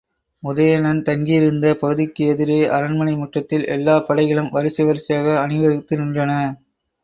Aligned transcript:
உதயணன் 0.43 1.01
தங்கியிருந்த 1.01 1.73
பகுதிக்கு 1.75 2.23
எதிரே 2.25 2.57
அரண்மனை 2.69 3.13
முற்றத்தில் 3.15 3.69
எல்லாப் 3.69 4.09
படைகளும் 4.09 4.51
வரிசை 4.51 4.85
வரிசையாக 4.85 5.39
அணிவகுத்து 5.39 5.95
நின்றன. 5.97 6.33